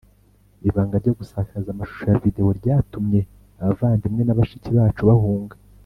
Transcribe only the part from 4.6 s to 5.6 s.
bacu bahunga